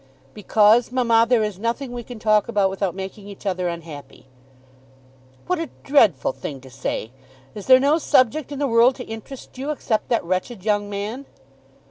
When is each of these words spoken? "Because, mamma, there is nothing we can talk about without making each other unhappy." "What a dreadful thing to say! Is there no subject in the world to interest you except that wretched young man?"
"Because, 0.33 0.91
mamma, 0.91 1.27
there 1.29 1.43
is 1.43 1.59
nothing 1.59 1.91
we 1.91 2.01
can 2.01 2.17
talk 2.17 2.47
about 2.47 2.71
without 2.71 2.95
making 2.95 3.27
each 3.27 3.45
other 3.45 3.67
unhappy." 3.67 4.25
"What 5.45 5.59
a 5.59 5.69
dreadful 5.83 6.31
thing 6.31 6.59
to 6.61 6.71
say! 6.71 7.11
Is 7.53 7.67
there 7.67 7.79
no 7.79 7.99
subject 7.99 8.51
in 8.51 8.57
the 8.57 8.65
world 8.65 8.95
to 8.95 9.03
interest 9.03 9.59
you 9.59 9.69
except 9.69 10.09
that 10.09 10.23
wretched 10.23 10.65
young 10.65 10.89
man?" 10.89 11.27